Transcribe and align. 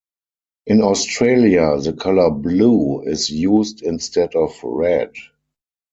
In 0.65 0.81
Australia, 0.81 1.77
the 1.79 1.93
color 1.93 2.31
blue 2.31 3.03
is 3.03 3.29
used 3.29 3.83
instead 3.83 4.33
of 4.33 4.53
red. 4.63 5.13